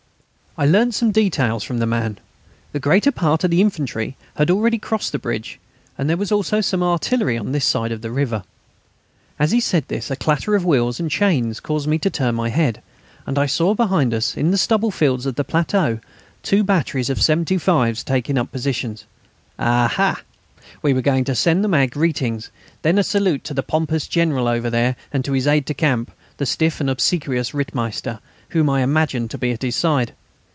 I 0.57 0.65
learnt 0.65 0.93
some 0.95 1.11
details 1.13 1.63
from 1.63 1.77
the 1.79 1.85
man. 1.85 2.17
The 2.73 2.79
greater 2.81 3.09
part 3.13 3.45
of 3.45 3.51
the 3.51 3.61
infantry 3.61 4.17
had 4.35 4.51
already 4.51 4.77
crossed 4.77 5.13
the 5.13 5.17
bridge, 5.17 5.61
and 5.97 6.09
there 6.09 6.17
was 6.17 6.29
also 6.29 6.59
some 6.59 6.83
artillery 6.83 7.37
on 7.37 7.53
this 7.53 7.63
side 7.63 7.93
of 7.93 8.01
the 8.01 8.11
river. 8.11 8.43
As 9.39 9.51
he 9.51 9.61
said 9.61 9.85
this 9.87 10.11
a 10.11 10.17
clatter 10.17 10.53
of 10.53 10.65
wheels 10.65 10.99
and 10.99 11.09
chains 11.09 11.61
caused 11.61 11.87
me 11.87 11.97
to 11.99 12.09
turn 12.09 12.35
my 12.35 12.49
head, 12.49 12.81
and 13.25 13.39
I 13.39 13.45
saw 13.45 13.73
behind 13.73 14.13
us, 14.13 14.35
in 14.35 14.51
the 14.51 14.57
stubble 14.57 14.91
fields 14.91 15.25
of 15.25 15.35
the 15.35 15.45
plateau, 15.45 16.01
two 16.43 16.65
batteries 16.65 17.09
of 17.09 17.17
75's 17.17 18.03
taking 18.03 18.37
up 18.37 18.51
positions. 18.51 19.05
Ah! 19.57 19.91
ah! 19.97 20.21
we 20.81 20.91
were 20.91 21.01
going 21.01 21.23
to 21.23 21.33
send 21.33 21.63
them 21.63 21.73
our 21.73 21.87
greetings 21.87 22.51
then, 22.81 22.97
a 22.99 23.03
salute 23.05 23.45
to 23.45 23.53
the 23.53 23.63
pompous 23.63 24.05
General 24.05 24.49
over 24.49 24.69
there, 24.69 24.97
and 25.13 25.23
to 25.23 25.31
his 25.31 25.47
aide 25.47 25.63
de 25.63 25.73
camp, 25.73 26.11
the 26.35 26.45
stiff 26.45 26.81
and 26.81 26.89
obsequious 26.89 27.51
Rittmeister, 27.53 28.19
whom 28.49 28.69
I 28.69 28.81
imagined 28.81 29.31
to 29.31 29.37
be 29.37 29.51
at 29.51 29.61
his 29.61 29.77
side. 29.77 30.13